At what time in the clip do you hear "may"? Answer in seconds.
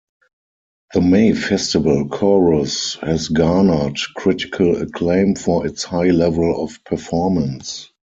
1.01-1.31